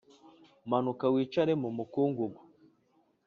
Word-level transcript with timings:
Manuka 0.69 1.05
wicare 1.13 1.53
mumukungugu 1.61 2.41